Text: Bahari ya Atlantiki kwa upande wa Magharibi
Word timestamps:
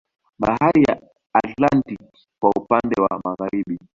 Bahari 0.39 0.83
ya 0.87 0.99
Atlantiki 1.33 2.27
kwa 2.41 2.49
upande 2.49 3.01
wa 3.01 3.21
Magharibi 3.23 3.79